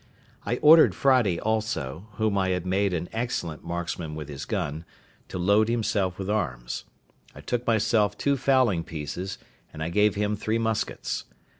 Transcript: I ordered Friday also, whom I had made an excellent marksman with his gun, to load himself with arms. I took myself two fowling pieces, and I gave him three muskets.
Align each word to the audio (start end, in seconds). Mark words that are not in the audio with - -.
I 0.47 0.55
ordered 0.63 0.95
Friday 0.95 1.39
also, 1.39 2.07
whom 2.13 2.35
I 2.35 2.49
had 2.49 2.65
made 2.65 2.91
an 2.91 3.07
excellent 3.13 3.63
marksman 3.63 4.15
with 4.15 4.29
his 4.29 4.45
gun, 4.45 4.83
to 5.27 5.37
load 5.37 5.69
himself 5.69 6.17
with 6.17 6.27
arms. 6.27 6.85
I 7.35 7.41
took 7.41 7.67
myself 7.67 8.17
two 8.17 8.35
fowling 8.35 8.83
pieces, 8.83 9.37
and 9.71 9.83
I 9.83 9.89
gave 9.89 10.15
him 10.15 10.35
three 10.35 10.57
muskets. 10.57 11.25